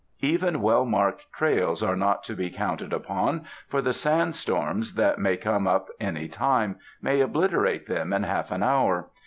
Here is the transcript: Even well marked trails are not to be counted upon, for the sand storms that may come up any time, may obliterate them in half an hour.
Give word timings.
Even 0.21 0.63
well 0.63 0.83
marked 0.83 1.31
trails 1.31 1.83
are 1.83 1.95
not 1.95 2.23
to 2.23 2.33
be 2.35 2.49
counted 2.49 2.91
upon, 2.91 3.45
for 3.67 3.83
the 3.83 3.93
sand 3.93 4.35
storms 4.35 4.95
that 4.95 5.19
may 5.19 5.37
come 5.37 5.67
up 5.67 5.89
any 5.99 6.27
time, 6.27 6.79
may 7.03 7.21
obliterate 7.21 7.85
them 7.85 8.11
in 8.11 8.23
half 8.23 8.49
an 8.49 8.63
hour. 8.63 9.11